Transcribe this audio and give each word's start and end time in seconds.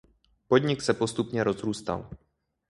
Podnik 0.47 0.81
se 0.81 0.93
postupně 0.93 1.43
rozrůstal. 1.43 2.09